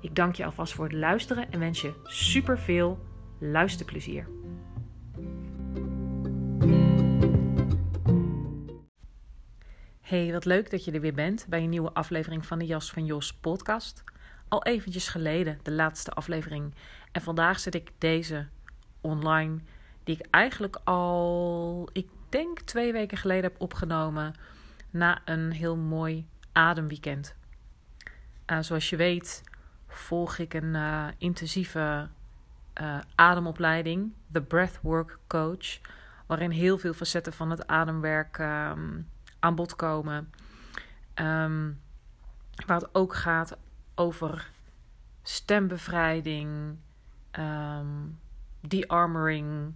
[0.00, 2.98] Ik dank je alvast voor het luisteren en wens je super veel
[3.38, 4.28] luisterplezier.
[10.00, 12.90] Hey, wat leuk dat je er weer bent bij een nieuwe aflevering van de Jas
[12.90, 14.04] van Jos podcast.
[14.48, 16.74] Al eventjes geleden, de laatste aflevering.
[17.12, 18.46] En vandaag zet ik deze
[19.00, 19.58] online,
[20.04, 24.34] die ik eigenlijk al, ik denk twee weken geleden heb opgenomen.
[24.90, 27.34] Na een heel mooi ademweekend.
[28.46, 29.42] Uh, zoals je weet
[29.98, 32.08] volg ik een uh, intensieve
[32.80, 35.78] uh, ademopleiding, de Breathwork Coach,
[36.26, 40.30] waarin heel veel facetten van het ademwerk um, aan bod komen.
[41.14, 41.80] Um,
[42.66, 43.56] waar het ook gaat
[43.94, 44.50] over
[45.22, 46.76] stembevrijding,
[47.38, 48.18] um,
[48.60, 49.72] de-armoring,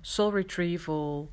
[0.00, 1.32] soul retrieval,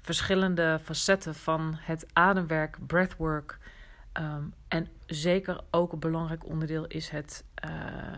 [0.00, 3.58] verschillende facetten van het ademwerk, breathwork.
[4.20, 8.16] Um, en zeker ook een belangrijk onderdeel is het uh,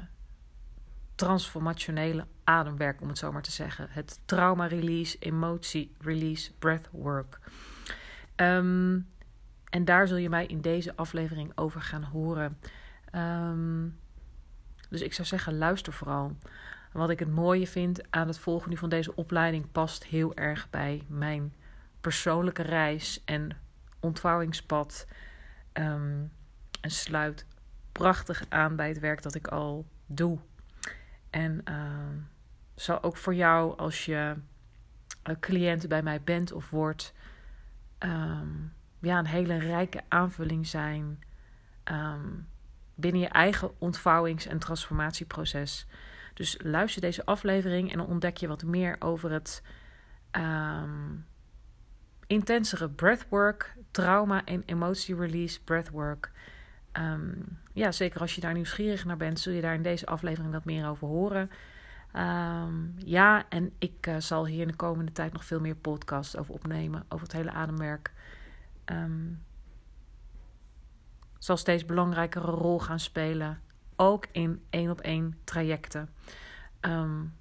[1.14, 3.86] transformationele ademwerk, om het zo maar te zeggen.
[3.90, 7.38] Het trauma release, emotie release, breathwork.
[8.36, 9.08] Um,
[9.64, 12.58] en daar zul je mij in deze aflevering over gaan horen.
[13.14, 13.98] Um,
[14.88, 16.36] dus ik zou zeggen, luister vooral.
[16.92, 21.02] Wat ik het mooie vind aan het volgen van deze opleiding past heel erg bij
[21.06, 21.54] mijn
[22.00, 23.56] persoonlijke reis en
[24.00, 25.06] ontvouwingspad.
[25.72, 26.32] Um,
[26.80, 27.46] en sluit
[27.92, 30.38] prachtig aan bij het werk dat ik al doe.
[31.30, 31.74] En uh,
[32.74, 34.36] zal ook voor jou, als je
[35.22, 37.12] een cliënt bij mij bent of wordt,
[37.98, 41.22] um, ja, een hele rijke aanvulling zijn
[42.94, 45.86] binnen je eigen ontvouwings- en transformatieproces.
[46.34, 49.62] Dus luister deze aflevering en dan ontdek je wat meer over het
[52.28, 56.30] intensere breathwork, trauma en emotie release breathwork.
[56.92, 60.52] Um, ja, zeker als je daar nieuwsgierig naar bent, zul je daar in deze aflevering
[60.52, 61.50] wat meer over horen.
[62.16, 66.36] Um, ja, en ik uh, zal hier in de komende tijd nog veel meer podcasts
[66.36, 68.12] over opnemen, over het hele ademwerk.
[68.84, 69.42] Um,
[71.38, 73.60] zal steeds belangrijkere rol gaan spelen,
[73.96, 76.08] ook in één op één trajecten.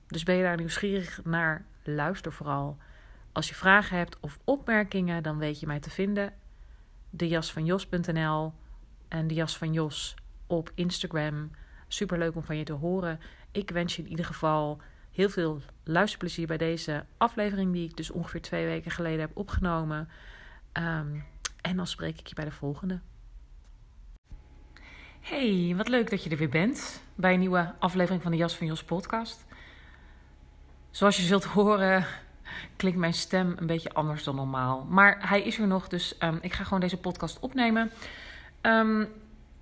[0.08, 2.78] Dus ben je daar nieuwsgierig naar, luister vooral.
[3.38, 6.34] Als je vragen hebt of opmerkingen, dan weet je mij te vinden.
[7.10, 8.54] dejasvanjos.nl
[9.08, 10.16] en de jas van Jos
[10.48, 11.52] op Instagram.
[11.88, 13.20] Super leuk om van je te horen.
[13.52, 14.82] Ik wens je in ieder geval
[15.12, 20.10] heel veel luisterplezier bij deze aflevering, die ik dus ongeveer twee weken geleden heb opgenomen.
[20.74, 21.26] Um,
[21.62, 23.00] en dan spreek ik je bij de volgende.
[25.20, 28.58] Hey, wat leuk dat je er weer bent bij een nieuwe aflevering van de Jas
[28.58, 29.46] van Jos podcast.
[30.92, 32.06] Zoals je zult horen,
[32.76, 34.86] klinkt mijn stem een beetje anders dan normaal.
[34.90, 37.92] Maar hij is er nog, dus um, ik ga gewoon deze podcast opnemen.
[38.62, 39.08] Um,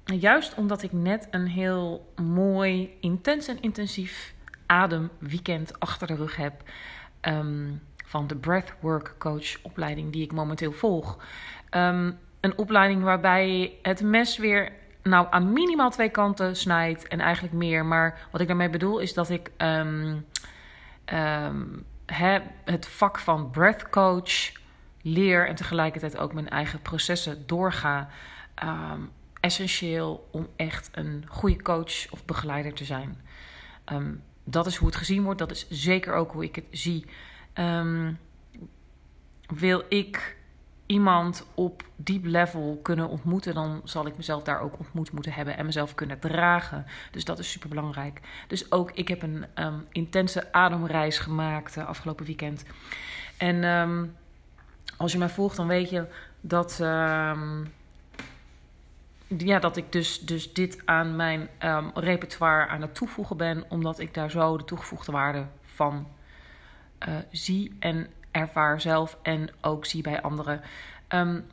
[0.04, 4.34] juist omdat ik net een heel mooi, intens en intensief
[4.66, 6.54] ademweekend achter de rug heb.
[7.22, 11.18] Um, van de Breathwork Coach opleiding die ik momenteel volg.
[11.70, 14.72] Een opleiding waarbij het mes weer
[15.04, 17.86] nou, aan minimaal twee kanten snijdt en eigenlijk meer.
[17.86, 19.52] Maar wat ik daarmee bedoel is dat ik
[22.06, 24.52] he, het vak van breath coach
[25.02, 28.10] leer en tegelijkertijd ook mijn eigen processen doorga.
[28.64, 33.22] Um, essentieel om echt een goede coach of begeleider te zijn.
[33.92, 35.40] Um, dat is hoe het gezien wordt.
[35.40, 37.06] Dat is zeker ook hoe ik het zie.
[37.54, 38.20] Um,
[39.48, 40.38] wil ik
[40.86, 45.58] iemand op diep level kunnen ontmoeten, dan zal ik mezelf daar ook ontmoet moeten hebben
[45.58, 46.86] en mezelf kunnen dragen.
[47.12, 48.22] Dus dat is super belangrijk.
[48.48, 52.64] Dus ook ik heb een um, intense ademreis gemaakt uh, afgelopen weekend.
[53.38, 54.16] En um,
[54.98, 56.06] als je mij volgt, dan weet je
[56.42, 56.80] dat.
[56.82, 57.74] Um,
[59.28, 61.50] ja, dat ik dus, dus dit aan mijn
[61.94, 66.08] repertoire aan het toevoegen ben, omdat ik daar zo de toegevoegde waarde van
[67.08, 70.62] uh, zie en ervaar zelf en ook zie bij anderen.
[71.10, 71.48] Um,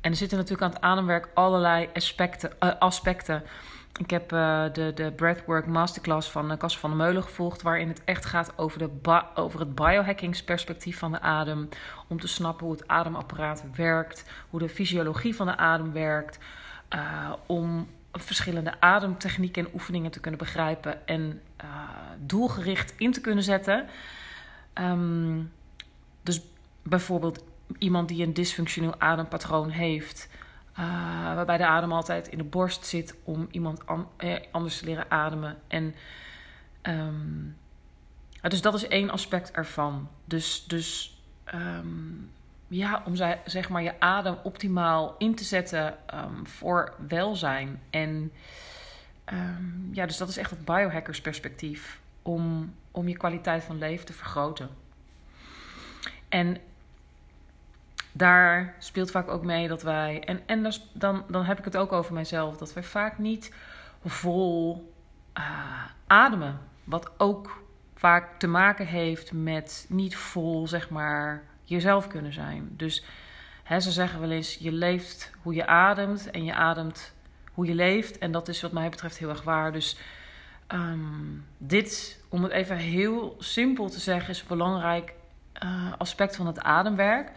[0.00, 2.50] en er zitten natuurlijk aan het ademwerk allerlei aspecten.
[2.60, 3.42] Uh, aspecten.
[3.98, 7.88] Ik heb uh, de, de Breathwork Masterclass van uh, Cas van der Meulen gevolgd, waarin
[7.88, 11.68] het echt gaat over, de over het biohackingsperspectief van de adem.
[12.08, 16.38] Om te snappen hoe het ademapparaat werkt, hoe de fysiologie van de adem werkt.
[17.46, 21.42] Om verschillende ademtechnieken en oefeningen te kunnen begrijpen en
[22.18, 23.86] doelgericht in te kunnen zetten.
[24.74, 25.52] Um,
[26.28, 26.40] dus
[26.82, 27.44] bijvoorbeeld
[27.78, 30.28] iemand die een dysfunctioneel adempatroon heeft,
[30.78, 30.84] uh,
[31.34, 35.10] waarbij de adem altijd in de borst zit om iemand an, eh, anders te leren
[35.10, 35.56] ademen.
[35.66, 35.94] En
[36.82, 37.56] um,
[38.42, 40.08] dus dat is één aspect ervan.
[40.24, 41.18] Dus, dus
[41.54, 42.30] um,
[42.68, 47.80] ja, om zeg maar je adem optimaal in te zetten um, voor welzijn.
[47.90, 48.32] En
[49.92, 54.68] ja, dus dat is echt het biohackersperspectief om, om je kwaliteit van leven te vergroten.
[56.28, 56.56] En
[58.12, 61.92] daar speelt vaak ook mee dat wij, en, en dan, dan heb ik het ook
[61.92, 63.54] over mijzelf, dat wij vaak niet
[64.04, 64.92] vol
[65.38, 66.58] uh, ademen.
[66.84, 67.62] Wat ook
[67.94, 72.68] vaak te maken heeft met niet vol, zeg maar, jezelf kunnen zijn.
[72.76, 73.04] Dus
[73.62, 77.12] hè, ze zeggen wel eens: je leeft hoe je ademt en je ademt
[77.52, 78.18] hoe je leeft.
[78.18, 79.72] En dat is wat mij betreft heel erg waar.
[79.72, 79.98] Dus
[80.72, 85.14] um, dit, om het even heel simpel te zeggen, is belangrijk
[85.64, 87.30] uh, aspect van het ademwerk.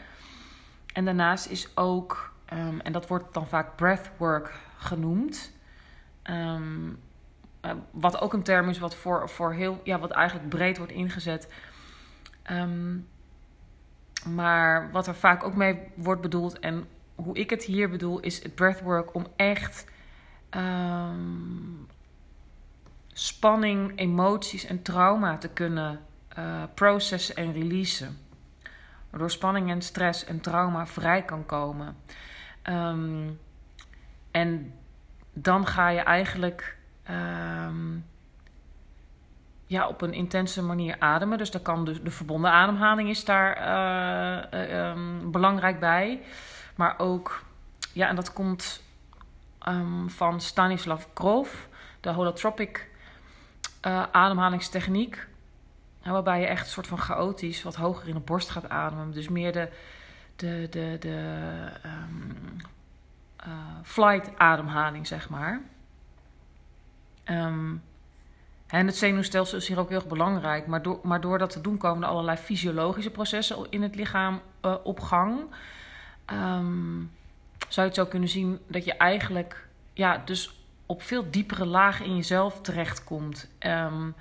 [0.93, 5.51] En daarnaast is ook, um, en dat wordt dan vaak breathwork genoemd.
[6.23, 6.99] Um,
[7.91, 11.53] wat ook een term is wat voor, voor heel, ja, wat eigenlijk breed wordt ingezet.
[12.51, 13.07] Um,
[14.25, 18.43] maar wat er vaak ook mee wordt bedoeld en hoe ik het hier bedoel, is
[18.43, 19.85] het breathwork om echt
[23.13, 25.99] spanning, emoties en trauma te kunnen
[26.39, 28.17] uh, processen en releasen
[29.09, 31.97] waardoor spanning en stress en trauma vrij kan komen.
[32.69, 33.39] Um,
[34.31, 34.73] en
[35.33, 36.77] dan ga je eigenlijk
[37.09, 38.05] um,
[39.65, 41.37] ja, op een intense manier ademen.
[41.37, 43.57] Dus dan kan de, de verbonden ademhaling is daar
[44.53, 46.21] uh, um, belangrijk bij.
[46.75, 47.43] Maar ook,
[47.93, 48.83] ja, en dat komt
[50.07, 51.69] van Stanislav Grof,
[51.99, 52.89] de holotropic
[54.11, 55.27] ademhalingstechniek
[56.03, 59.11] waarbij je echt een soort van chaotisch wat hoger in de borst gaat ademen.
[59.11, 59.69] Dus meer de,
[60.35, 61.45] de, de, de
[61.85, 62.57] um,
[63.47, 63.53] uh,
[63.83, 65.61] flight ademhaling, zeg maar.
[67.25, 67.83] Um,
[68.67, 70.67] en het zenuwstelsel is hier ook heel erg belangrijk.
[70.67, 74.41] Maar door, maar door dat te doen komen er allerlei fysiologische processen in het lichaam
[74.65, 75.39] uh, op gang.
[76.33, 77.11] Um,
[77.59, 82.05] zou je het zo kunnen zien dat je eigenlijk ja, dus op veel diepere lagen
[82.05, 83.49] in jezelf terechtkomt.
[83.59, 84.15] Um,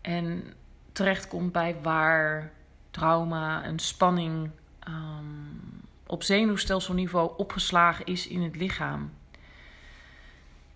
[0.00, 0.54] en
[0.92, 2.52] terechtkomt bij waar
[2.90, 4.50] trauma en spanning
[4.88, 9.12] um, op zenuwstelselniveau opgeslagen is in het lichaam.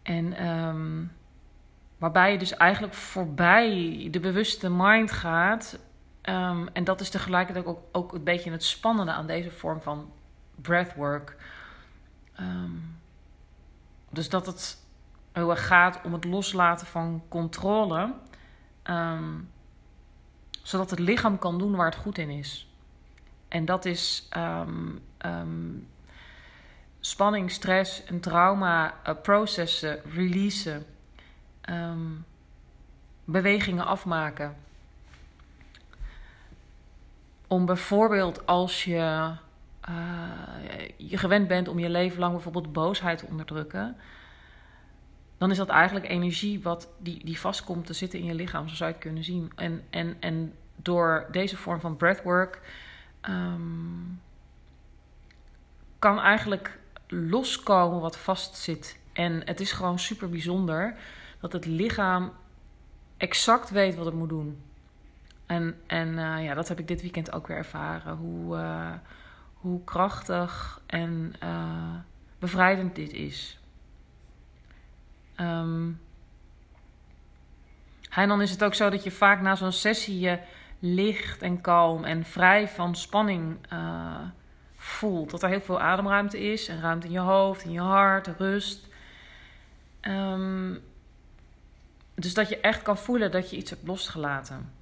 [0.02, 1.12] En um,
[1.98, 5.78] waarbij je dus eigenlijk voorbij de bewuste mind gaat.
[6.22, 10.12] Um, en dat is tegelijkertijd ook, ook een beetje het spannende aan deze vorm van
[10.54, 11.36] breathwork.
[14.10, 14.78] dus dat het
[15.32, 18.12] heel erg gaat om het loslaten van controle.
[18.84, 19.50] Um,
[20.64, 22.68] zodat het lichaam kan doen waar het goed in is.
[23.48, 25.88] En dat is um, um,
[27.00, 30.86] spanning, stress en trauma uh, processen, releasen,
[31.70, 32.24] um,
[33.24, 34.56] bewegingen afmaken.
[37.46, 39.32] Om bijvoorbeeld als je,
[39.88, 39.96] uh,
[40.96, 43.96] je gewend bent om je leven lang bijvoorbeeld boosheid te onderdrukken,
[45.38, 48.68] dan is dat eigenlijk energie wat die, die vast komt te zitten in je lichaam,
[48.68, 49.52] zo zou je het kunnen zien.
[49.56, 52.60] En, en, en door deze vorm van breathwork
[53.28, 54.20] um,
[55.98, 58.98] kan eigenlijk loskomen wat vast zit.
[59.12, 60.96] En het is gewoon super bijzonder
[61.40, 62.32] dat het lichaam
[63.16, 64.62] exact weet wat het moet doen.
[65.46, 68.16] En, en uh, ja, dat heb ik dit weekend ook weer ervaren.
[68.16, 68.92] Hoe, uh,
[69.54, 71.94] hoe krachtig en uh,
[72.38, 73.58] bevrijdend dit is.
[75.40, 76.00] Um,
[78.10, 80.38] en dan is het ook zo dat je vaak na zo'n sessie je
[80.78, 84.20] licht en kalm en vrij van spanning uh,
[84.76, 85.30] voelt.
[85.30, 88.88] Dat er heel veel ademruimte is en ruimte in je hoofd, in je hart, rust.
[90.00, 90.82] Um,
[92.14, 94.72] dus dat je echt kan voelen dat je iets hebt losgelaten.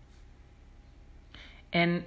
[1.71, 2.05] En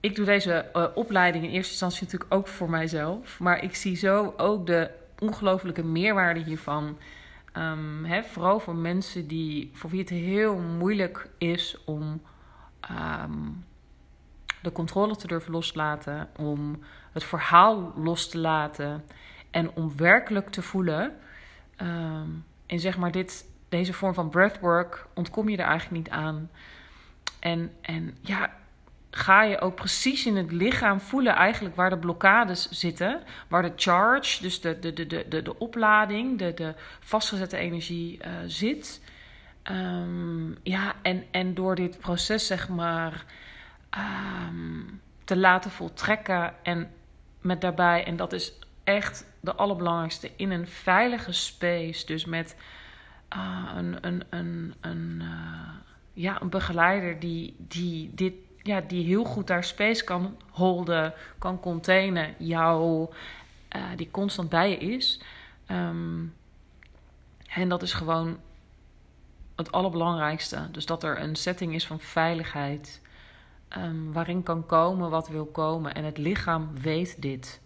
[0.00, 3.38] ik doe deze uh, opleiding in eerste instantie natuurlijk ook voor mijzelf.
[3.38, 6.98] Maar ik zie zo ook de ongelofelijke meerwaarde hiervan.
[7.56, 12.22] Um, hè, vooral voor mensen die, voor wie het heel moeilijk is om
[13.22, 13.64] um,
[14.62, 16.82] de controle te durven loslaten, om
[17.12, 19.04] het verhaal los te laten
[19.50, 21.16] en om werkelijk te voelen.
[21.82, 26.50] Um, en zeg maar, dit, deze vorm van breathwork ontkom je er eigenlijk niet aan.
[27.38, 28.57] En, en ja,
[29.18, 33.22] ga je ook precies in het lichaam voelen eigenlijk waar de blokkades zitten.
[33.48, 38.30] Waar de charge, dus de, de, de, de, de, oplading, de, de vastgezette energie uh,
[38.46, 39.00] zit.
[39.70, 43.24] Um, ja, en, en door dit proces zeg maar
[44.48, 46.90] um, te laten voltrekken en
[47.40, 48.52] met daarbij, en dat is
[48.84, 52.56] echt de allerbelangrijkste, in een veilige space, dus met
[53.36, 55.28] uh, een, een, een, een, uh,
[56.12, 58.34] ja, een begeleider die, die dit
[58.68, 63.08] ja, die heel goed daar space kan holden, kan containen, jou,
[63.76, 65.20] uh, die constant bij je is.
[65.70, 66.34] Um,
[67.48, 68.38] en dat is gewoon
[69.56, 70.68] het allerbelangrijkste.
[70.70, 73.00] Dus dat er een setting is van veiligheid,
[73.76, 75.94] um, waarin kan komen wat wil komen.
[75.94, 77.60] En het lichaam weet dit.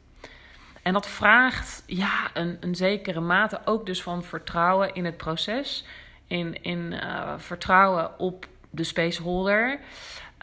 [0.82, 5.84] En dat vraagt ja, een, een zekere mate ook dus van vertrouwen in het proces.
[6.26, 9.80] In, in uh, vertrouwen op de spaceholder.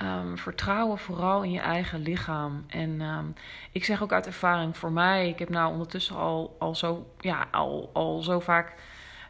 [0.01, 2.65] Um, vertrouwen vooral in je eigen lichaam.
[2.67, 3.33] En um,
[3.71, 7.47] ik zeg ook uit ervaring voor mij, ik heb nou ondertussen al, al, zo, ja,
[7.51, 8.73] al, al zo vaak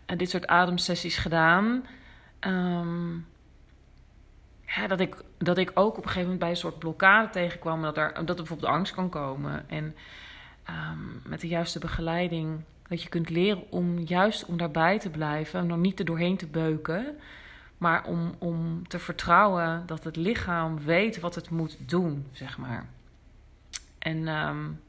[0.07, 1.85] uh, dit soort ademsessies gedaan.
[4.65, 7.81] Ja, dat, ik, dat ik ook op een gegeven moment bij een soort blokkade tegenkwam.
[7.81, 9.69] Dat er, dat er bijvoorbeeld angst kan komen.
[9.69, 9.95] En
[11.23, 15.61] met de juiste begeleiding, dat je kunt leren om juist om daarbij te blijven.
[15.61, 17.19] Om nog niet er doorheen te beuken.
[17.79, 22.85] Maar om, om te vertrouwen dat het lichaam weet wat het moet doen, zeg maar.
[23.99, 24.79] En um,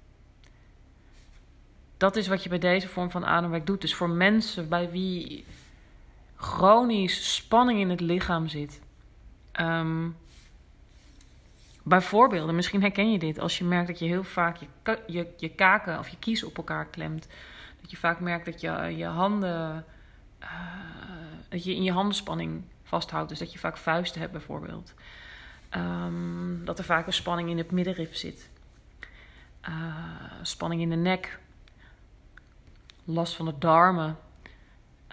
[1.97, 3.81] dat is wat je bij deze vorm van ademwerk doet.
[3.81, 5.45] Dus voor mensen bij wie
[6.37, 8.81] chronisch spanning in het lichaam zit.
[9.61, 10.17] Um,
[11.83, 15.49] bijvoorbeeld, misschien herken je dit, als je merkt dat je heel vaak je, je, je
[15.49, 17.29] kaken of je kiezen op elkaar klemt.
[17.81, 19.85] Dat je vaak merkt dat je je handen,
[20.43, 20.49] uh,
[21.49, 23.29] dat je in je handenspanning vasthoudt.
[23.29, 24.95] Dus dat je vaak vuisten hebt bijvoorbeeld.
[25.77, 28.51] Um, dat er vaak een spanning in het middenrif zit.
[29.69, 29.75] Uh,
[30.43, 31.39] spanning in de nek.
[33.05, 34.19] Last van de darmen.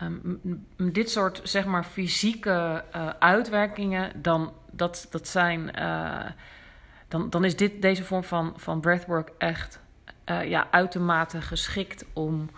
[0.04, 6.30] Um, dit soort zeg maar fysieke uh, uitwerkingen, dan, dat, dat zijn, uh,
[7.08, 9.80] dan, dan is dit, deze vorm van, van breathwork echt
[10.26, 12.50] ja, uitermate geschikt om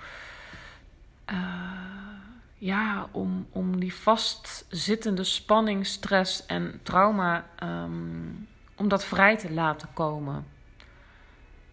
[2.59, 9.89] ja, om, om die vastzittende spanning, stress en trauma, um, om dat vrij te laten
[9.93, 10.47] komen.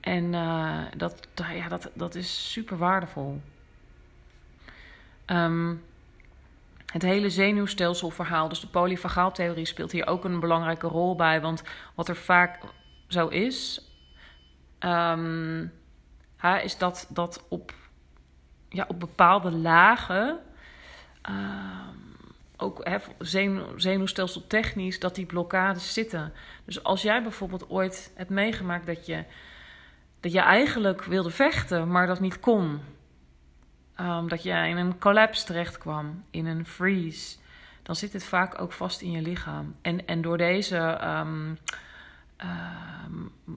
[0.01, 3.41] En uh, dat, ja, dat, dat is super waardevol.
[5.27, 5.85] Um,
[6.87, 11.41] het hele zenuwstelselverhaal, dus de polyvagaaltheorie, speelt hier ook een belangrijke rol bij.
[11.41, 11.63] Want
[11.95, 12.59] wat er vaak
[13.09, 13.91] zo is,
[14.81, 15.73] um,
[16.63, 17.75] is dat, dat op,
[18.69, 20.39] ja, op bepaalde lagen
[22.57, 22.99] ook hè,
[23.77, 24.07] zenuw,
[24.47, 26.33] technisch dat die blokkades zitten.
[26.65, 29.25] Dus als jij bijvoorbeeld ooit hebt meegemaakt dat je,
[30.21, 32.81] dat je eigenlijk wilde vechten, maar dat niet kon.
[34.01, 37.37] Um, dat je in een collapse terecht kwam, in een freeze.
[37.83, 39.77] Dan zit het vaak ook vast in je lichaam.
[39.83, 41.27] En, en door deze uh,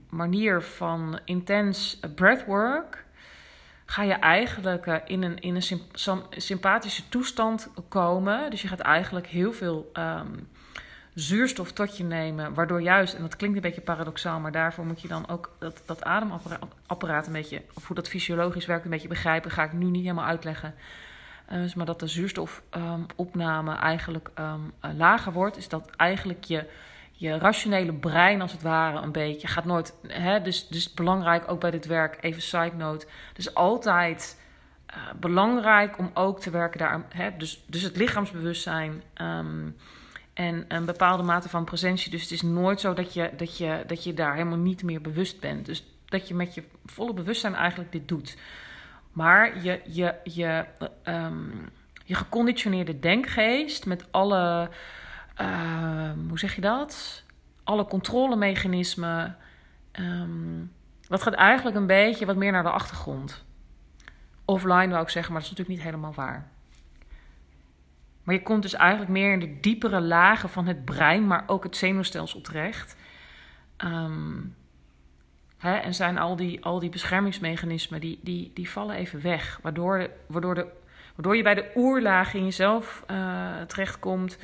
[0.10, 3.06] manier van intens breathwork
[3.90, 5.82] ga je eigenlijk uh, in een, in een
[6.30, 8.50] sympathische toestand komen.
[8.50, 10.50] Dus je gaat eigenlijk heel veel um,
[11.14, 12.54] zuurstof tot je nemen.
[12.54, 15.82] Waardoor juist, en dat klinkt een beetje paradoxaal, maar daarvoor moet je dan ook dat,
[15.86, 19.52] dat ademapparaat een beetje, of hoe dat fysiologisch werkt, een beetje begrijpen.
[19.52, 20.74] Ga ik nu niet helemaal uitleggen.
[21.52, 26.44] Uh, dus maar dat de zuurstofopname um, eigenlijk um, uh, lager wordt, is dat eigenlijk
[26.44, 26.66] je
[27.20, 29.94] je rationele brein als het ware een beetje gaat nooit.
[30.08, 33.08] Hè, dus, dus belangrijk ook bij dit werk, even side note.
[33.34, 34.42] Dus altijd
[34.90, 37.06] uh, belangrijk om ook te werken daar.
[37.10, 39.04] Hè, dus, dus het lichaamsbewustzijn.
[39.22, 39.76] Um,
[40.34, 42.12] en een bepaalde mate van presentie.
[42.12, 45.02] Dus het is nooit zo dat je, dat, je, dat je daar helemaal niet meer
[45.02, 45.66] bewust bent.
[45.66, 48.38] Dus dat je met je volle bewustzijn eigenlijk dit doet.
[49.12, 50.66] Maar je, je, je,
[51.04, 51.70] um,
[52.06, 54.70] je geconditioneerde denkgeest met alle
[55.42, 57.24] uh, hoe zeg je dat?
[57.64, 59.38] Alle controlemechanismen.
[60.00, 60.72] Um,
[61.08, 63.46] dat gaat eigenlijk een beetje wat meer naar de achtergrond.
[64.46, 66.48] Offline wou ik zeggen, maar dat is natuurlijk niet helemaal waar.
[68.24, 71.64] Maar je komt dus eigenlijk meer in de diepere lagen van het brein, maar ook
[71.64, 72.96] het zenuwstelsel terecht.
[73.78, 74.56] Um,
[75.60, 79.60] Hè, en zijn al die, al die beschermingsmechanismen, die, die, die vallen even weg.
[79.62, 80.68] Waardoor, waardoor, de,
[81.16, 84.38] waardoor je bij de oerlaag in jezelf uh, terechtkomt.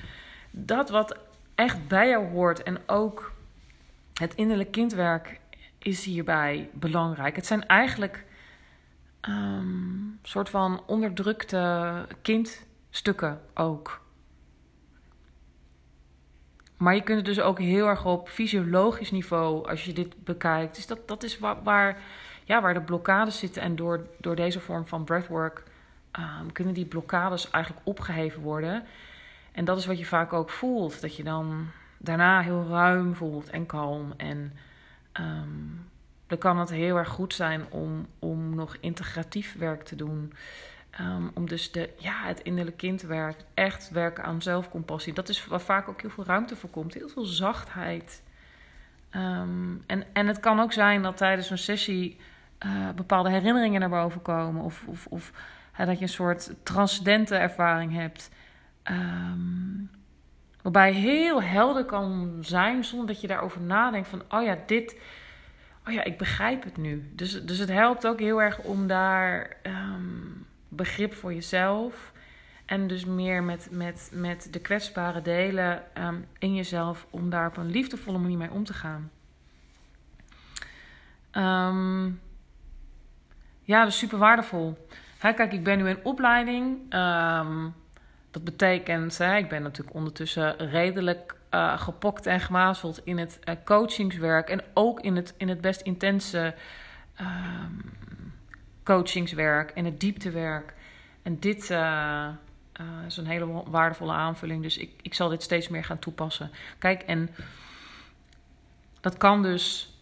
[0.57, 1.17] Dat wat
[1.55, 2.63] echt bij jou hoort.
[2.63, 3.31] En ook
[4.13, 5.39] het innerlijk kindwerk
[5.77, 7.35] is hierbij belangrijk.
[7.35, 8.25] Het zijn eigenlijk
[9.21, 14.01] um, soort van onderdrukte kindstukken ook.
[16.77, 20.75] Maar je kunt het dus ook heel erg op fysiologisch niveau, als je dit bekijkt.
[20.75, 22.01] Dus dat, dat is waar, waar,
[22.43, 23.61] ja, waar de blokkades zitten.
[23.61, 25.63] En door, door deze vorm van breathwork
[26.19, 28.83] um, kunnen die blokkades eigenlijk opgeheven worden.
[29.55, 31.01] En dat is wat je vaak ook voelt.
[31.01, 34.13] Dat je dan daarna heel ruim voelt en kalm.
[34.17, 34.53] En
[35.19, 35.87] um,
[36.27, 40.33] dan kan het heel erg goed zijn om, om nog integratief werk te doen.
[40.99, 45.13] Um, om dus de, ja, het innerlijke kindwerk, echt werken aan zelfcompassie.
[45.13, 46.93] Dat is waar vaak ook heel veel ruimte voor komt.
[46.93, 48.23] Heel veel zachtheid.
[49.11, 52.17] Um, en, en het kan ook zijn dat tijdens een sessie
[52.65, 54.63] uh, bepaalde herinneringen naar boven komen.
[54.63, 55.31] Of, of, of
[55.77, 58.29] dat je een soort transcendente ervaring hebt.
[58.91, 59.89] Um,
[60.61, 64.21] waarbij heel helder kan zijn zonder dat je daarover nadenkt van...
[64.29, 64.99] oh ja, dit...
[65.87, 67.09] Oh ja, ik begrijp het nu.
[67.13, 72.13] Dus, dus het helpt ook heel erg om daar um, begrip voor jezelf.
[72.65, 77.07] En dus meer met, met, met de kwetsbare delen um, in jezelf.
[77.09, 79.11] Om daar op een liefdevolle manier mee om te gaan.
[81.31, 82.21] Um,
[83.61, 84.87] ja, is super waardevol.
[85.19, 86.93] Kijk, ik ben nu in opleiding.
[86.93, 87.73] Um,
[88.35, 93.55] dat betekent, hè, ik ben natuurlijk ondertussen redelijk uh, gepokt en gemazeld in het uh,
[93.65, 94.49] coachingswerk.
[94.49, 96.53] En ook in het, in het best intense
[97.19, 97.93] um,
[98.83, 100.73] coachingswerk en het dieptewerk.
[101.21, 102.27] En dit uh,
[103.07, 104.61] is een hele waardevolle aanvulling.
[104.61, 106.51] Dus ik, ik zal dit steeds meer gaan toepassen.
[106.79, 107.29] Kijk, en
[109.01, 109.93] dat kan dus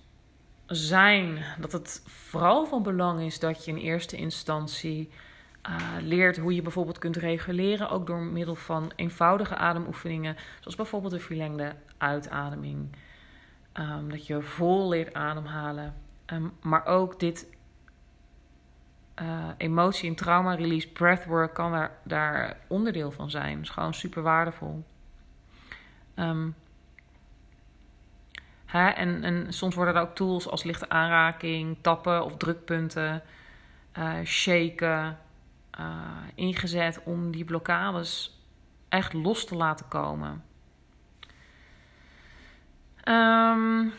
[0.65, 5.11] zijn dat het vooral van belang is dat je in eerste instantie
[5.69, 11.13] uh, leert hoe je bijvoorbeeld kunt reguleren, ook door middel van eenvoudige ademoefeningen, zoals bijvoorbeeld
[11.13, 12.95] de verlengde uitademing.
[13.79, 15.93] Um, dat je vol leert ademhalen.
[16.25, 17.47] Um, maar ook dit
[19.21, 23.55] uh, emotie- en trauma-release breathwork kan daar, daar onderdeel van zijn.
[23.55, 24.83] Dat is gewoon super waardevol.
[26.15, 26.55] Um,
[28.65, 33.21] hè, en, en soms worden er ook tools als lichte aanraking, tappen of drukpunten,
[33.97, 35.17] uh, shaken,
[35.79, 35.86] uh,
[36.36, 38.40] ingezet om die blokkades
[38.90, 40.44] echt los te laten komen.
[43.07, 43.94] Um,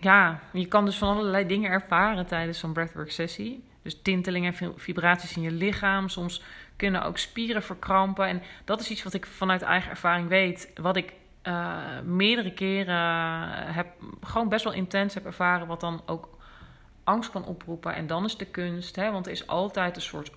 [0.00, 3.64] ja, je kan dus van allerlei dingen ervaren tijdens zo'n breathwork sessie.
[3.82, 6.08] Dus tintelingen en vibraties in je lichaam.
[6.08, 6.42] Soms
[6.76, 8.26] kunnen ook spieren verkrampen.
[8.26, 10.70] En dat is iets wat ik vanuit eigen ervaring weet.
[10.74, 11.12] Wat ik
[11.42, 12.94] uh, meerdere keren
[13.72, 13.86] heb,
[14.20, 15.66] gewoon best wel intens heb ervaren.
[15.66, 16.28] Wat dan ook
[17.04, 17.94] angst kan oproepen.
[17.94, 20.30] En dan is de kunst, hè, want er is altijd een soort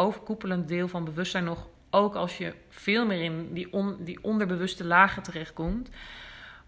[0.00, 1.66] overkoepelend deel van bewustzijn nog.
[1.90, 5.88] Ook als je veel meer in die, die onderbewuste lagen terechtkomt.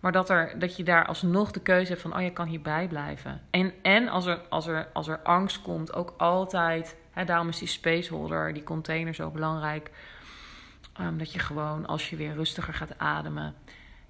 [0.00, 2.88] Maar dat, er, dat je daar alsnog de keuze hebt van, oh, je kan hierbij
[2.88, 3.40] blijven.
[3.50, 7.58] En, en als, er, als, er, als er angst komt, ook altijd, hè, daarom is
[7.58, 9.90] die spaceholder, die container zo belangrijk.
[11.00, 13.54] Um, dat je gewoon, als je weer rustiger gaat ademen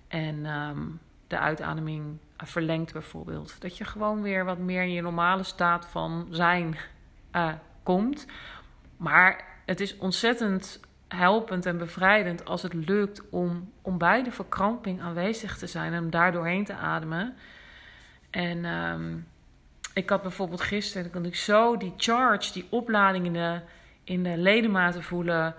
[0.08, 5.42] en um, de uitademing verlengt bijvoorbeeld, dat je gewoon weer wat meer in je normale
[5.42, 6.76] staat van zijn
[7.32, 8.26] uh, komt.
[9.02, 15.00] Maar het is ontzettend helpend en bevrijdend als het lukt om, om bij de verkramping
[15.00, 17.34] aanwezig te zijn en daar doorheen te ademen.
[18.30, 19.26] En um,
[19.94, 23.60] ik had bijvoorbeeld gisteren, dan kon ik zo die charge, die oplading in de,
[24.04, 25.54] in de ledematen voelen.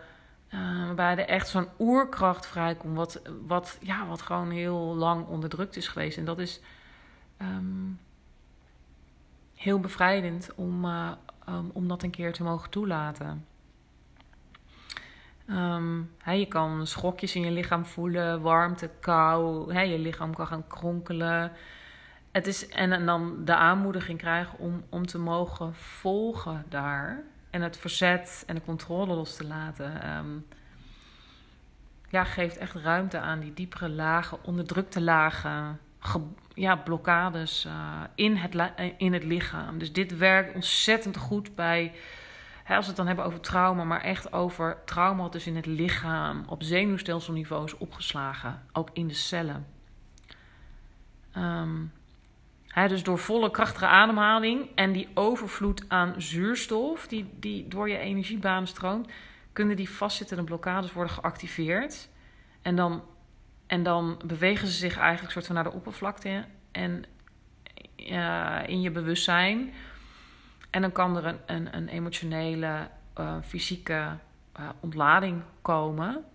[0.53, 5.75] Uh, waarbij er echt zo'n oerkracht vrijkomt, wat, wat, ja, wat gewoon heel lang onderdrukt
[5.75, 6.17] is geweest.
[6.17, 6.61] En dat is
[7.41, 7.99] um,
[9.55, 11.11] heel bevrijdend om, uh,
[11.49, 13.45] um, om dat een keer te mogen toelaten.
[15.49, 19.73] Um, je kan schokjes in je lichaam voelen, warmte, kou.
[19.73, 21.51] je lichaam kan gaan kronkelen.
[22.31, 27.23] Het is, en, en dan de aanmoediging krijgen om, om te mogen volgen daar.
[27.49, 30.17] En het verzet en de controle los te laten.
[30.17, 30.45] Um,
[32.09, 35.79] ja, geeft echt ruimte aan die diepere lagen, onderdrukte lagen,
[36.53, 39.77] ja, blokkades uh, in, het in het lichaam.
[39.77, 41.93] Dus dit werkt ontzettend goed bij
[42.63, 45.55] hè, als we het dan hebben over trauma, maar echt over trauma wat dus in
[45.55, 49.67] het lichaam op zenuwstelselniveau is opgeslagen, ook in de cellen.
[51.37, 51.91] Um,
[52.67, 57.97] hè, dus door volle krachtige ademhaling en die overvloed aan zuurstof die, die door je
[57.97, 59.09] energiebanen stroomt,
[59.53, 62.09] kunnen die vastzittende blokkades worden geactiveerd.
[62.61, 63.03] En dan,
[63.67, 66.45] en dan bewegen ze zich eigenlijk soort van naar de oppervlakte.
[66.71, 67.05] En
[67.97, 69.73] uh, in je bewustzijn.
[70.69, 72.87] En dan kan er een, een, een emotionele,
[73.19, 74.17] uh, fysieke
[74.59, 76.25] uh, ontlading komen.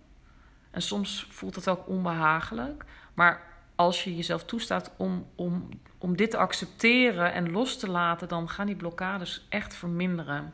[0.71, 2.85] En soms voelt het ook onbehagelijk.
[3.13, 3.41] Maar
[3.75, 8.49] als je jezelf toestaat om, om, om dit te accepteren en los te laten, dan
[8.49, 10.53] gaan die blokkades echt verminderen.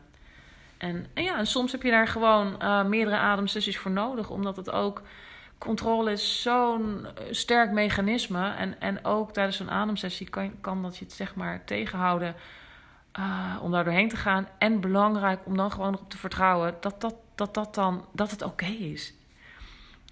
[0.76, 2.56] En, ja, en soms heb je daar gewoon
[2.88, 5.02] meerdere ademsessies voor nodig, omdat het ook.
[5.58, 8.54] Controle is zo'n sterk mechanisme.
[8.54, 12.34] En, en ook tijdens een ademsessie kan, kan dat je het zeg maar tegenhouden
[13.18, 14.48] uh, om daar doorheen te gaan.
[14.58, 18.42] En belangrijk om dan gewoon op te vertrouwen dat, dat, dat, dat, dan, dat het
[18.42, 19.14] oké is.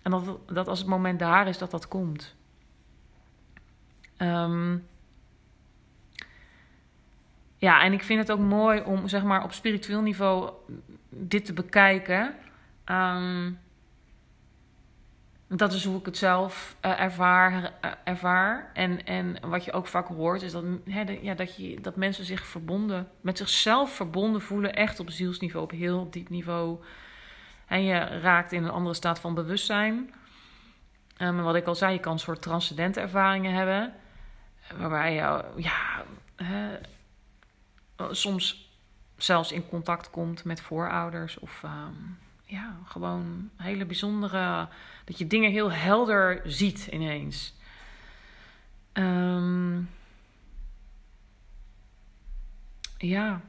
[0.03, 2.35] En dat, dat als het moment daar is, dat dat komt.
[4.19, 4.87] Um,
[7.57, 10.51] ja, en ik vind het ook mooi om zeg maar op spiritueel niveau
[11.09, 12.35] dit te bekijken.
[12.87, 13.59] Um,
[15.57, 18.71] dat is hoe ik het zelf uh, ervaar, uh, ervaar.
[18.75, 20.65] En, en wat je ook vaak hoort, is dat,
[21.23, 25.71] ja, dat, je, dat mensen zich verbonden, met zichzelf verbonden voelen, echt op zielsniveau, op
[25.71, 26.79] heel diep niveau.
[27.67, 30.15] En je raakt in een andere staat van bewustzijn.
[31.19, 33.95] Um, wat ik al zei, je kan een soort transcendente ervaringen hebben.
[34.77, 36.05] Waarbij je ja,
[38.11, 38.73] soms
[39.17, 41.39] zelfs in contact komt met voorouders.
[41.39, 42.19] Of um,
[42.55, 44.69] ja, gewoon hele bijzondere.
[45.05, 47.55] Dat je dingen heel helder ziet ineens.
[48.93, 49.91] Um,
[52.97, 53.41] ja.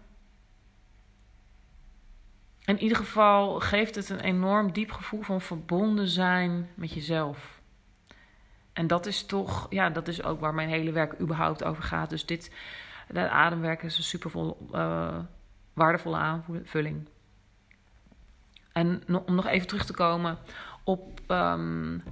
[2.66, 7.62] In ieder geval geeft het een enorm diep gevoel van verbonden zijn met jezelf.
[8.74, 12.10] En dat is toch, ja, dat is ook waar mijn hele werk überhaupt over gaat.
[12.10, 12.52] Dus dit,
[13.08, 15.20] dat ademwerk is een super uh,
[15.74, 17.08] waardevolle aanvulling.
[18.76, 20.38] En om nog even terug te komen
[20.84, 22.04] op um,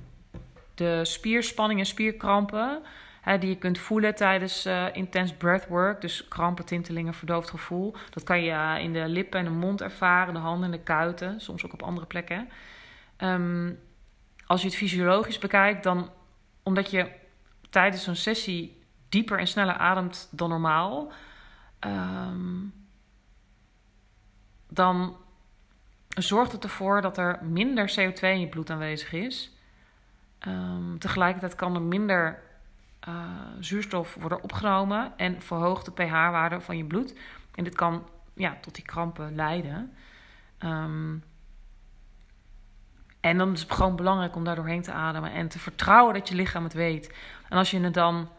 [0.76, 2.82] de spierspanning en spierkrampen.
[3.22, 6.02] Hè, die je kunt voelen tijdens uh, intens breathwork.
[6.02, 7.96] Dus krampen, tintelingen, verdoofd gevoel.
[8.10, 10.84] Dat kan je uh, in de lippen en de mond ervaren, de handen en de
[10.84, 11.42] kuiten.
[11.42, 12.50] Soms ook op andere plekken.
[13.18, 13.80] Um,
[14.46, 16.10] als je het fysiologisch bekijkt, dan
[16.64, 17.12] omdat je
[17.70, 21.12] tijdens zo'n sessie dieper en sneller ademt dan normaal,
[21.80, 22.74] um,
[24.70, 25.18] dan
[26.16, 29.52] zorgt het ervoor dat er minder CO2 in je bloed aanwezig is.
[30.48, 32.40] Um, tegelijkertijd kan er minder
[33.08, 33.16] uh,
[33.60, 37.16] zuurstof worden opgenomen en verhoogt de pH-waarde van je bloed.
[37.56, 39.94] En dit kan ja, tot die krampen leiden.
[40.60, 41.24] Um,
[43.20, 46.28] en dan is het gewoon belangrijk om daar doorheen te ademen en te vertrouwen dat
[46.28, 47.14] je lichaam het weet.
[47.50, 48.30] En als je het dan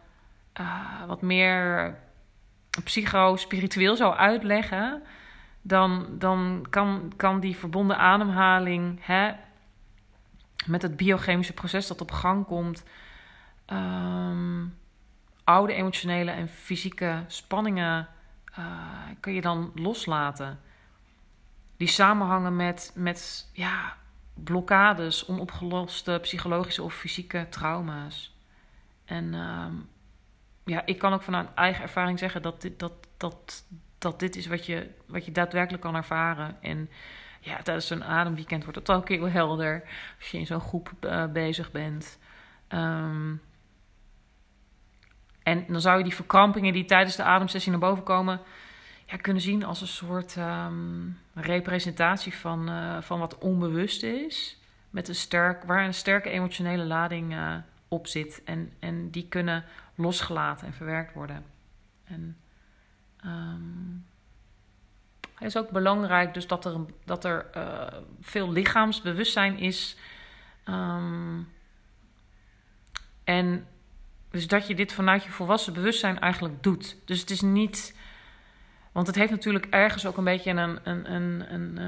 [0.60, 1.94] uh, wat meer
[2.84, 5.02] psycho-spiritueel zou uitleggen,
[5.66, 9.32] dan, dan kan, kan die verbonden ademhaling hè,
[10.66, 12.84] met het biochemische proces dat op gang komt,
[13.66, 14.78] um,
[15.44, 18.08] oude emotionele en fysieke spanningen
[18.58, 18.66] uh,
[19.20, 20.60] kun je dan loslaten.
[21.76, 23.96] Die samenhangen met, met ja,
[24.34, 28.36] blokkades, onopgeloste psychologische of fysieke trauma's.
[29.04, 29.66] En uh,
[30.64, 33.64] ja, ik kan ook vanuit eigen ervaring zeggen dat dit, dat, dat,
[34.04, 36.56] dat dit is wat je, wat je daadwerkelijk kan ervaren.
[36.62, 36.88] En
[37.40, 39.82] ja, tijdens zo'n ademweekend wordt het ook heel helder
[40.18, 42.18] als je in zo'n groep uh, bezig bent.
[42.68, 43.40] Um,
[45.42, 48.40] en dan zou je die verkrampingen die tijdens de ademsessie naar boven komen,
[49.06, 54.58] ja, kunnen zien als een soort um, representatie van, uh, van wat onbewust is.
[54.90, 57.56] Met een sterk, waar een sterke emotionele lading uh,
[57.88, 58.42] op zit.
[58.44, 59.64] En, en die kunnen
[59.94, 61.44] losgelaten en verwerkt worden.
[62.04, 62.36] En
[63.24, 64.06] um,
[65.34, 67.86] het is ook belangrijk dus dat er, dat er uh,
[68.20, 69.96] veel lichaamsbewustzijn is.
[70.68, 71.48] Um,
[73.24, 73.66] en
[74.30, 76.96] dus dat je dit vanuit je volwassen bewustzijn eigenlijk doet.
[77.04, 77.96] Dus het is niet.
[78.92, 81.78] Want het heeft natuurlijk ergens ook een beetje een, een, een, een,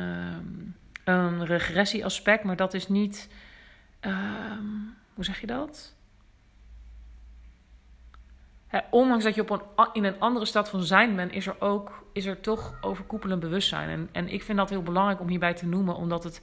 [1.04, 3.28] uh, een regressie-aspect, maar dat is niet.
[5.14, 5.95] Hoe zeg je dat?
[8.76, 11.60] Hè, ondanks dat je op een, in een andere stad van zijn bent, is er
[11.60, 13.88] ook is er toch overkoepelend bewustzijn.
[13.88, 16.40] En, en ik vind dat heel belangrijk om hierbij te noemen, omdat het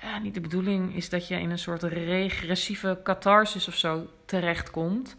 [0.00, 5.16] ja, niet de bedoeling is dat je in een soort regressieve catharsis of zo terechtkomt.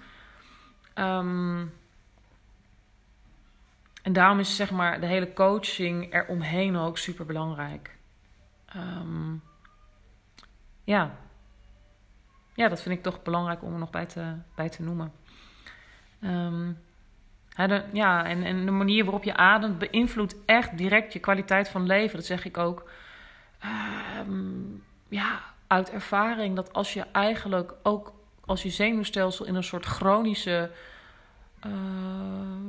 [0.96, 1.74] Um,
[4.04, 7.98] en daarom is zeg maar de hele coaching eromheen ook super belangrijk.
[8.76, 9.44] Um,
[10.84, 11.16] ja.
[12.54, 15.19] ja, dat vind ik toch belangrijk om er nog bij te, bij te noemen.
[16.20, 21.86] De, ja, en, en de manier waarop je ademt beïnvloedt echt direct je kwaliteit van
[21.86, 22.16] leven.
[22.16, 22.90] Dat zeg ik ook
[24.20, 26.56] um, ja, uit ervaring.
[26.56, 28.14] Dat als je eigenlijk ook
[28.46, 30.72] als je zenuwstelsel in een soort chronische
[31.66, 31.72] uh,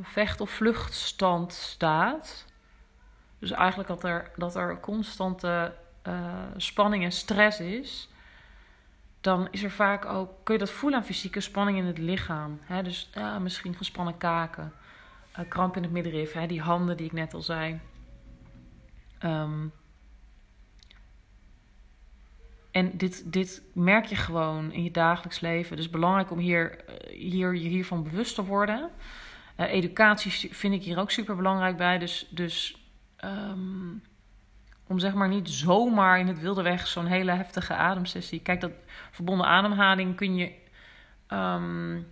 [0.02, 2.44] vecht- of vluchtstand staat.
[3.38, 5.72] Dus eigenlijk dat er, dat er constante
[6.08, 6.14] uh,
[6.56, 8.10] spanning en stress is.
[9.20, 12.59] Dan is er vaak ook, kun je dat voelen aan fysieke spanning in het lichaam.
[12.62, 12.83] Hè?
[12.83, 14.72] Dus ja, misschien gespannen kaken,
[15.38, 16.46] uh, kramp in het middenrif, hè?
[16.46, 17.80] die handen die ik net al zei.
[19.24, 19.72] Um,
[22.70, 25.76] en dit, dit merk je gewoon in je dagelijks leven.
[25.76, 28.90] Dus belangrijk om hier, hier, hiervan bewust te worden.
[29.56, 31.98] Uh, educatie vind ik hier ook super belangrijk bij.
[31.98, 32.76] Dus, dus
[33.24, 34.02] um,
[34.90, 38.40] om zeg maar niet zomaar in het wilde weg zo'n hele heftige ademsessie.
[38.40, 38.72] Kijk, dat
[39.11, 40.53] verbonden ademhaling kun je
[41.29, 42.07] um,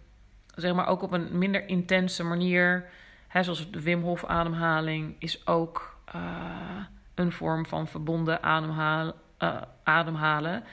[0.55, 2.88] zeg maar ook op een minder intense manier.
[3.29, 6.23] Hè, zoals de Wim Hof ademhaling is ook uh,
[7.14, 10.64] een vorm van verbonden ademhalen uh, ademhalen.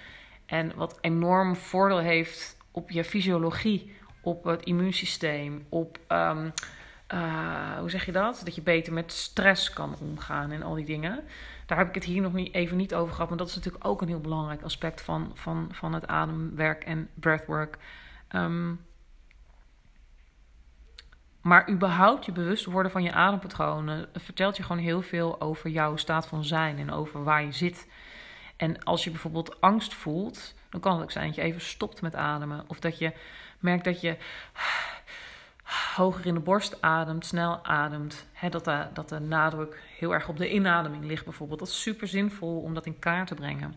[0.46, 6.00] En wat enorm voordeel heeft op je fysiologie, op het immuunsysteem, op.
[6.08, 6.54] Um,
[7.13, 8.41] uh, hoe zeg je dat?
[8.44, 11.24] Dat je beter met stress kan omgaan en al die dingen.
[11.65, 13.30] Daar heb ik het hier nog niet, even niet over gehad.
[13.30, 17.10] Maar dat is natuurlijk ook een heel belangrijk aspect van, van, van het ademwerk en
[17.13, 17.78] breathwork.
[18.32, 18.86] Um,
[21.41, 25.95] maar überhaupt je bewust worden van je adempatronen vertelt je gewoon heel veel over jouw
[25.95, 27.88] staat van zijn en over waar je zit.
[28.58, 32.01] En als je bijvoorbeeld angst voelt, dan kan het ook zijn dat je even stopt
[32.01, 32.63] met ademen.
[32.67, 33.13] Of dat je
[33.60, 34.17] merkt dat je
[35.95, 38.28] hoger in de borst ademt, snel ademt.
[38.49, 41.60] dat, de, dat de nadruk heel erg op de inademing ligt bijvoorbeeld.
[41.60, 43.75] Dat is super zinvol om dat in kaart te brengen.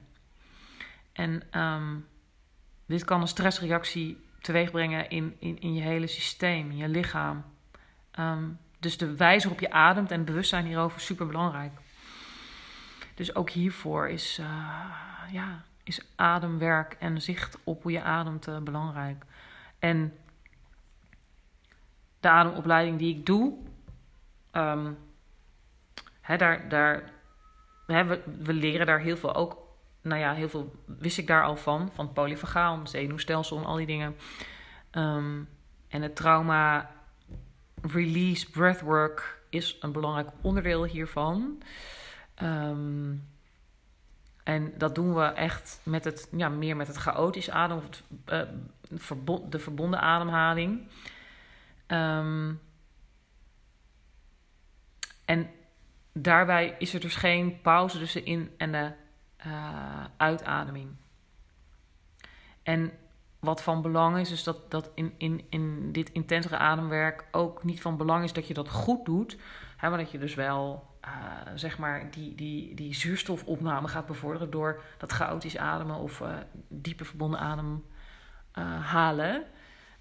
[1.13, 2.07] En um,
[2.87, 7.45] dit kan een stressreactie teweeg brengen in, in, in je hele systeem, in je lichaam.
[8.19, 11.73] Um, dus de wijze waarop je ademt en bewustzijn hierover is super belangrijk.
[13.15, 14.47] Dus ook hiervoor is, uh,
[15.33, 19.25] ja, is ademwerk en zicht op hoe je ademt uh, belangrijk.
[19.79, 20.13] En
[22.21, 23.55] de ademopleiding die ik doe,
[24.53, 24.99] um,
[26.21, 27.13] hè, daar, daar,
[27.87, 29.67] we, we leren daar heel veel ook.
[30.03, 31.91] Nou ja, heel veel wist ik daar al van.
[31.95, 34.17] Van het polyfagaal, zenuwstelsel en al die dingen.
[34.93, 35.49] Um,
[35.89, 36.91] en het trauma
[37.83, 41.63] release breathwork is een belangrijk onderdeel hiervan.
[42.43, 43.29] Um,
[44.43, 48.43] en dat doen we echt met het, ja, meer met het chaotisch adem, of uh,
[49.49, 50.89] de verbonden ademhaling.
[51.89, 52.61] Um,
[55.25, 55.51] en
[56.13, 58.93] daarbij is er dus geen pauze tussen in- en de
[59.47, 60.91] uh, uitademing.
[62.63, 62.93] En
[63.39, 67.81] wat van belang is, is dat, dat in, in, in dit intensere ademwerk ook niet
[67.81, 69.37] van belang is dat je dat goed doet,
[69.77, 71.11] hè, maar dat je dus wel uh,
[71.55, 76.37] zeg maar die, die, die zuurstofopname gaat bevorderen door dat chaotisch ademen of uh,
[76.69, 77.85] diepe verbonden adem
[78.81, 79.45] halen.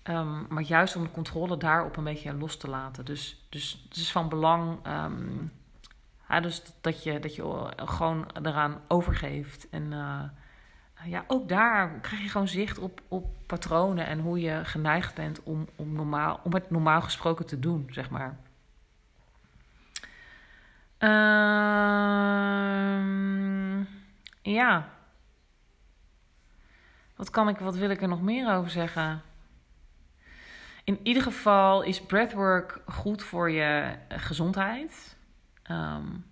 [0.09, 3.05] Um, maar juist om de controle daarop een beetje los te laten.
[3.05, 5.51] Dus, dus het is van belang um,
[6.41, 9.69] dus dat, je, dat je gewoon eraan overgeeft.
[9.69, 9.91] En
[11.05, 15.43] ja, ook daar krijg je gewoon zicht op, op patronen en hoe je geneigd bent
[15.43, 18.37] om, om, normaal, om het normaal gesproken te doen, zeg maar.
[20.99, 21.09] Uh,
[24.41, 24.89] ja.
[27.15, 29.21] Wat kan ik, wat wil ik er nog meer over zeggen?
[30.87, 35.17] In ieder geval is breathwork goed voor je gezondheid.
[35.71, 36.25] Um,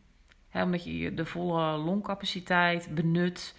[0.50, 3.56] hè, omdat je de volle longcapaciteit benut.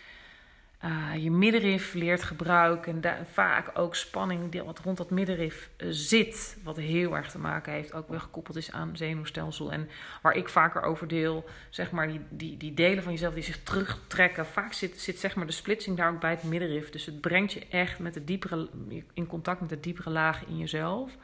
[0.87, 2.93] Uh, je middenrif leert gebruiken.
[2.93, 6.59] En daar, vaak ook spanning wat rond dat middenrif uh, zit.
[6.63, 9.73] Wat heel erg te maken heeft, ook weer gekoppeld is aan zenuwstelsel.
[9.73, 9.89] En
[10.23, 13.63] waar ik vaker over deel, zeg maar, die, die, die delen van jezelf die zich
[13.63, 14.47] terugtrekken.
[14.47, 16.91] Vaak zit, zit zeg maar de splitsing daar ook bij het middenrif.
[16.91, 18.69] Dus het brengt je echt met de diepere,
[19.15, 21.17] in contact met de diepere lagen in jezelf.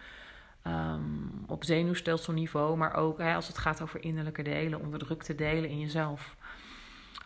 [0.66, 5.81] Um, op zenuwstelselniveau, maar ook hè, als het gaat over innerlijke delen, onderdrukte delen in
[5.81, 6.37] jezelf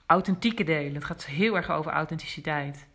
[0.06, 0.94] authentieke delen.
[0.94, 2.86] Het gaat heel erg over authenticiteit.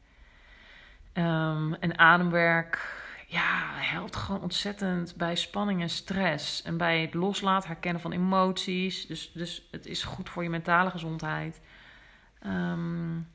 [1.13, 6.62] Um, en ademwerk, ja, helpt gewoon ontzettend bij spanning en stress.
[6.62, 9.08] En bij het loslaten, herkennen van emoties.
[9.08, 11.62] Dus, dus het is goed voor je mentale gezondheid.
[12.45, 13.30] Um,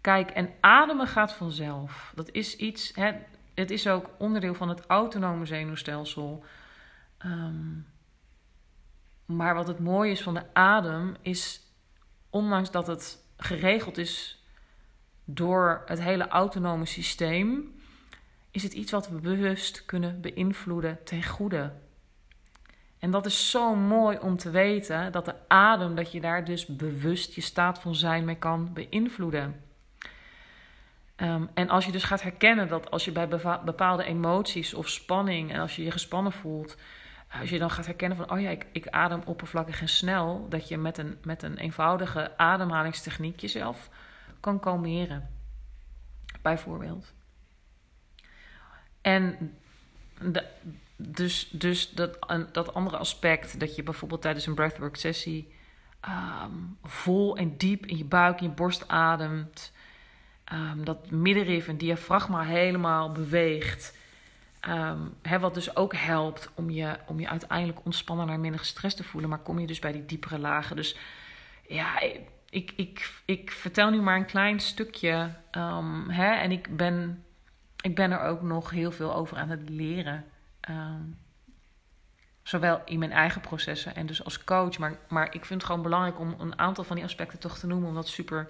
[0.00, 2.12] kijk, en ademen gaat vanzelf.
[2.14, 3.12] Dat is iets, hè,
[3.54, 6.44] het is ook onderdeel van het autonome zenuwstelsel.
[7.24, 7.86] Um,
[9.24, 11.60] maar wat het mooie is van de adem, is
[12.30, 14.44] ondanks dat het geregeld is
[15.24, 17.74] door het hele autonome systeem,
[18.50, 21.72] is het iets wat we bewust kunnen beïnvloeden ten goede.
[22.98, 26.66] En dat is zo mooi om te weten dat de adem, dat je daar dus
[26.66, 29.64] bewust je staat van zijn mee kan beïnvloeden.
[31.16, 33.28] Ehm, en als je dus gaat herkennen dat als je bij
[33.64, 36.76] bepaalde emoties of spanning en als je je gespannen voelt,
[37.30, 40.68] als je dan gaat herkennen van, oh ja, ik, ik adem oppervlakkig en snel, dat
[40.68, 43.88] je met een, met een eenvoudige ademhalingstechniek jezelf
[44.40, 45.30] kan kalmeren.
[46.42, 47.12] Bijvoorbeeld.
[49.00, 49.54] En
[50.20, 50.46] de,
[50.96, 52.18] dus, dus dat,
[52.52, 55.54] dat andere aspect, dat je bijvoorbeeld tijdens een breathwork sessie
[56.00, 59.72] ehm, vol en diep in je buik, in je borst ademt.
[60.52, 63.96] Um, dat middenrif en diafragma helemaal beweegt.
[64.68, 69.04] Um, wat dus ook helpt om je, om je uiteindelijk ontspannen naar minder gestrest te
[69.04, 69.30] voelen.
[69.30, 70.76] Maar kom je dus bij die diepere lagen.
[70.76, 70.96] Dus
[71.68, 72.00] ja,
[72.50, 75.30] ik, ik, ik vertel nu maar een klein stukje.
[76.08, 77.24] hè, en ik ben,
[77.80, 80.24] ik ben er ook nog heel veel over aan het leren.
[80.70, 81.18] Um,
[82.42, 84.78] zowel in mijn eigen processen en dus als coach.
[84.78, 87.66] Maar, maar ik vind het gewoon belangrijk om een aantal van die aspecten toch te
[87.66, 87.88] noemen.
[87.88, 88.48] Omdat het super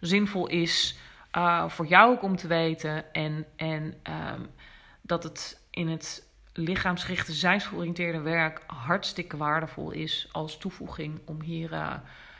[0.00, 0.98] zinvol is
[1.36, 3.12] uh, voor jou ook om te weten.
[3.12, 3.82] En, en
[4.32, 4.48] um,
[5.06, 11.94] dat het in het lichaamsgerichte zijnsgeoriënteerde werk hartstikke waardevol is als toevoeging om hier uh,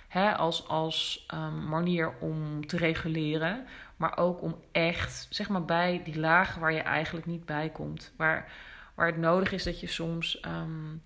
[0.09, 3.67] hè, als, als um, manier om te reguleren.
[3.97, 8.13] Maar ook om echt, zeg maar, bij die lagen waar je eigenlijk niet bij komt.
[8.17, 8.53] Waar,
[8.95, 11.03] waar het nodig is dat je soms um,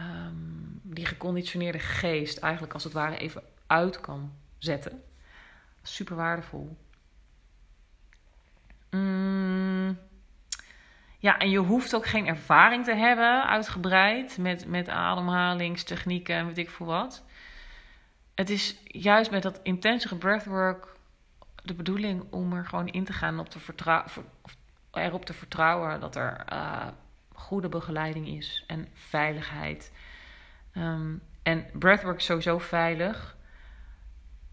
[0.00, 5.02] um, die geconditioneerde geest eigenlijk als het ware even uit kan zetten.
[5.82, 6.76] Super waardevol.
[8.90, 10.07] Mm.
[11.20, 16.58] Ja, en je hoeft ook geen ervaring te hebben, uitgebreid, met, met ademhalingstechnieken en weet
[16.58, 17.24] ik veel wat.
[18.34, 20.96] Het is juist met dat intensere breathwork
[21.62, 24.10] de bedoeling om er gewoon in te gaan op te vertrouwen,
[24.92, 26.86] erop te vertrouwen dat er uh,
[27.32, 29.92] goede begeleiding is en veiligheid.
[30.76, 33.36] Um, en breathwork is sowieso veilig.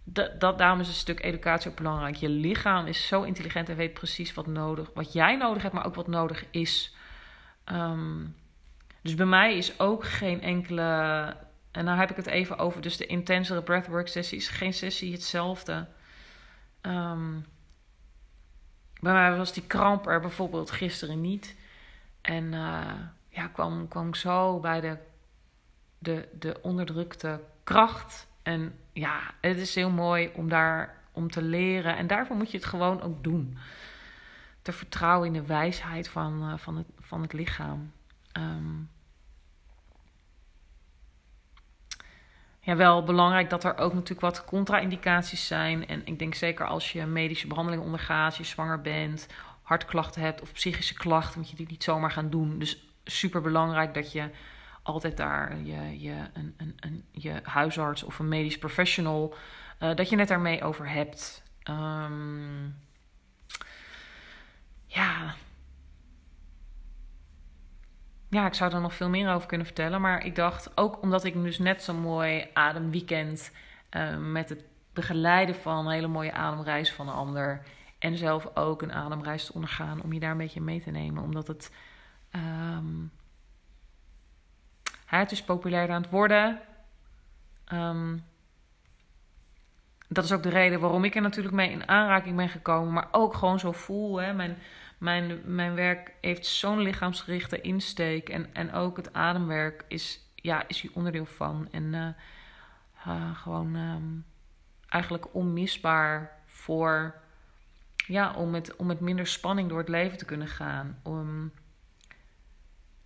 [0.07, 2.15] Dat, dat, daarom is een stuk educatie ook belangrijk.
[2.15, 5.85] Je lichaam is zo intelligent en weet precies wat, nodig, wat jij nodig hebt, maar
[5.85, 6.95] ook wat nodig is.
[7.65, 8.35] Um,
[9.01, 10.83] dus bij mij is ook geen enkele.
[11.71, 14.47] En nou heb ik het even over dus de intensere breathwork sessies.
[14.47, 15.87] Geen sessie hetzelfde.
[16.81, 17.45] Um,
[18.99, 21.55] bij mij was die kramp er bijvoorbeeld gisteren niet.
[22.21, 22.81] En uh,
[23.29, 24.97] ja, kwam, kwam zo bij de,
[25.97, 28.27] de, de onderdrukte kracht.
[28.43, 31.97] En ja, het is heel mooi om daar om te leren.
[31.97, 33.57] En daarvoor moet je het gewoon ook doen.
[34.61, 37.91] Te vertrouwen in de wijsheid van, uh, van, het, van het lichaam.
[38.37, 38.89] Um,
[42.59, 45.87] ja, wel belangrijk dat er ook natuurlijk wat contra-indicaties zijn.
[45.87, 49.27] En ik denk zeker als je medische behandeling ondergaat, je zwanger bent,
[49.61, 52.59] hartklachten hebt of psychische klachten, moet je die niet zomaar gaan doen.
[52.59, 54.29] Dus super belangrijk dat je
[54.85, 59.35] altijd daar je, je, een, een, een, je huisarts of een medisch professional,
[59.79, 61.43] uh, dat je het daarmee over hebt.
[61.69, 62.75] Um,
[64.85, 65.35] ja.
[68.29, 70.01] Ja, ik zou er nog veel meer over kunnen vertellen.
[70.01, 73.51] Maar ik dacht, ook omdat ik dus net zo'n mooi ademweekend
[73.91, 77.61] uh, met het begeleiden van een hele mooie ademreis van een ander
[77.99, 81.23] en zelf ook een ademreis te ondergaan om je daar een beetje mee te nemen.
[81.23, 81.71] Omdat het.
[82.31, 83.11] Um,
[85.05, 86.59] het is populair aan het worden.
[87.73, 88.23] Um,
[90.07, 92.93] dat is ook de reden waarom ik er natuurlijk mee in aanraking ben gekomen.
[92.93, 94.21] Maar ook gewoon zo voel.
[94.21, 94.33] Hè.
[94.33, 94.57] Mijn,
[94.97, 98.29] mijn, mijn werk heeft zo'n lichaamsgerichte insteek.
[98.29, 101.67] En, en ook het ademwerk is, ja, is hier onderdeel van.
[101.71, 102.07] En uh,
[103.07, 104.25] uh, gewoon um,
[104.89, 107.15] eigenlijk onmisbaar voor
[107.95, 110.99] ja, om, met, om met minder spanning door het leven te kunnen gaan.
[111.03, 111.51] Om,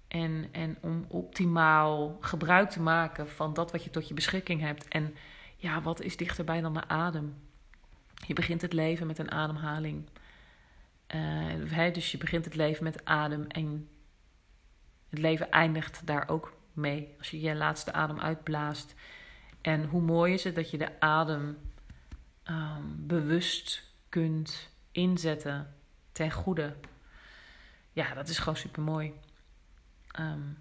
[0.09, 4.87] en, en om optimaal gebruik te maken van dat wat je tot je beschikking hebt.
[4.87, 5.15] En
[5.55, 7.35] ja, wat is dichterbij dan de adem?
[8.27, 10.09] Je begint het leven met een ademhaling.
[11.15, 13.89] Uh, dus je begint het leven met adem en
[15.09, 17.15] het leven eindigt daar ook mee.
[17.17, 18.95] Als je je laatste adem uitblaast.
[19.61, 21.57] En hoe mooi is het dat je de adem
[22.49, 25.75] um, bewust kunt inzetten
[26.11, 26.75] ten goede.
[27.91, 29.13] Ja, dat is gewoon super mooi.
[30.19, 30.57] Um,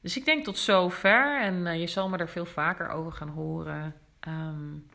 [0.00, 1.40] dus ik denk tot zover.
[1.40, 3.94] En uh, je zal me er veel vaker over gaan horen.
[4.28, 4.88] Um,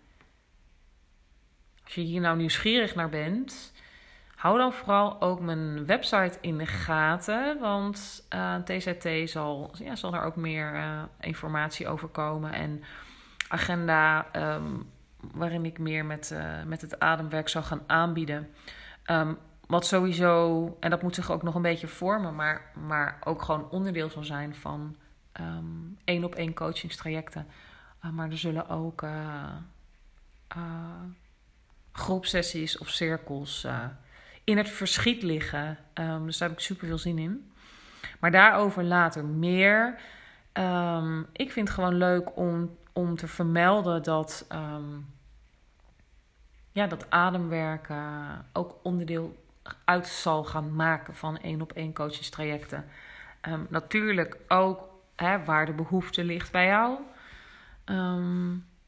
[1.84, 3.74] als je hier nou nieuwsgierig naar bent,
[4.36, 7.60] hou dan vooral ook mijn website in de gaten.
[7.60, 12.54] Want uh, eh, TZT zal, ja, zal er ook meer uh, informatie over komen.
[12.54, 12.84] En
[13.48, 14.26] agenda
[14.56, 14.92] um,
[15.32, 16.36] waarin ik meer met,
[16.66, 18.54] met het ademwerk zou gaan aanbieden.
[19.74, 23.70] Wat sowieso, en dat moet zich ook nog een beetje vormen, maar, maar ook gewoon
[23.70, 24.96] onderdeel zal zijn van
[25.40, 27.48] um, één op één coachingstrajecten.
[28.06, 29.50] Uh, maar er zullen ook uh,
[31.92, 33.68] groepsessies of cirkels
[34.44, 35.78] in het verschiet liggen.
[35.94, 37.52] Um, dus daar heb ik super veel zin in.
[38.20, 40.00] Maar daarover later meer.
[40.54, 44.46] Um, ik vind het gewoon leuk om, om te vermelden dat,
[46.72, 49.43] ja, dat ademwerken ook onderdeel
[49.86, 52.86] uit zal gaan maken van één op één coachingstrajecten.
[53.50, 56.98] Um, natuurlijk ook hè, waar de behoefte ligt bij jou.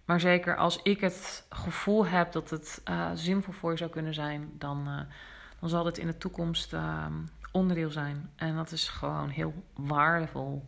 [0.05, 4.13] maar zeker als ik het gevoel heb dat het uh, zinvol voor je zou kunnen
[4.13, 4.99] zijn, dan, uh,
[5.59, 6.75] dan zal het in de toekomst
[7.51, 8.31] onderdeel zijn.
[8.35, 10.65] En dat is gewoon heel waardevol.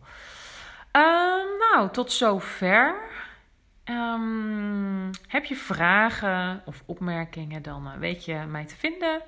[1.58, 2.94] Nou, tot zover.
[5.28, 9.22] Heb je vragen of opmerkingen, dan uh, weet je mij te vinden.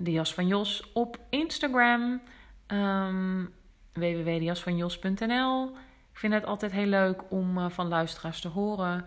[0.00, 2.20] De Jas van Jos op Instagram.
[2.66, 3.54] Um,
[3.92, 5.76] www.jasvanjos.nl
[6.12, 9.04] Ik vind het altijd heel leuk om uh, van luisteraars te horen.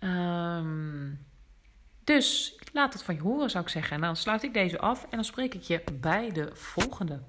[0.00, 1.26] Um,
[2.04, 3.96] dus laat het van je horen, zou ik zeggen.
[3.96, 7.20] En dan sluit ik deze af en dan spreek ik je bij de volgende.